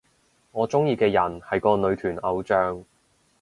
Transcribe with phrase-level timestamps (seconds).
[0.51, 2.83] 我鍾意嘅人係個女團偶像